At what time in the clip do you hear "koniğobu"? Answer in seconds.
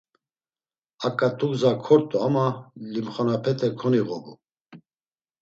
3.79-4.31